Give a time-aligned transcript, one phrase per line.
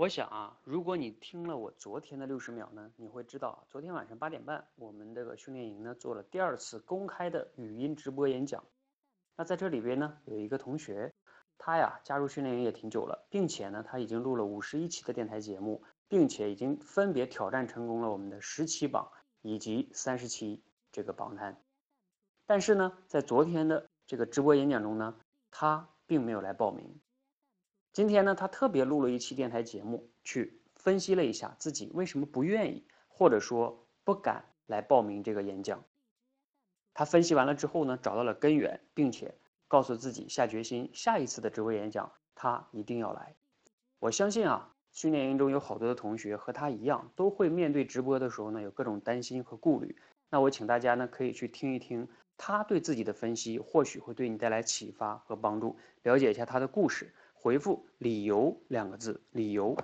[0.00, 8.64] 我想啊，如果你听了我昨天的六十秒呢，你会知道，昨天晚上八点半，我们这个训练营呢做了第二次公开的语音直播演讲。
[9.36, 11.12] 那在这里边呢，有一个同学，
[11.58, 19.12] 他呀加入训练营也挺久了，并且呢他已经录了五十一期的电台节目，并且已经分别挑战成功了我们的十期榜
[19.42, 20.62] 以及三十期
[20.92, 21.62] 这个榜单。
[22.46, 25.14] 但是呢，在昨天的这个直播演讲中呢，
[25.50, 26.98] 他并没有来报名。
[27.92, 35.84] 今天呢，他特别录了一期电台节目，去分析了一下自己为什么不愿意，或者说不敢来报名这个演讲。
[36.94, 39.34] 他分析完了之后呢，找到了根源，并且
[39.66, 43.34] 告诉自己下决心，下一次的直播演讲他一定要来。
[43.98, 49.96] 我相信啊，训练营中有好多的同学和他一样，都会面对直播的时候呢，有各种担心和顾虑。
[50.30, 57.12] 那我请大家呢，可以去听一听他对自己的分析，或许会对你带来启发和帮助，了解一下他的故事。
[57.42, 59.74] 回复“理由”两个字，理由。